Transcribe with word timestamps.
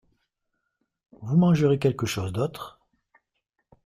Vous 1.21 1.37
mangerez 1.37 1.77
quelque 1.77 2.07
chose 2.07 2.33
d’autre? 2.33 2.79